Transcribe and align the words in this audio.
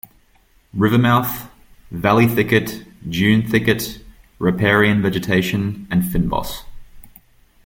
River 0.73 0.97
mouth: 0.97 1.47
Valley 1.91 2.25
thicket, 2.27 2.83
dune 3.07 3.43
thicket, 3.47 4.01
riparian 4.39 4.99
vegetation 5.03 5.85
and 5.91 6.01
fynbos. 6.01 6.63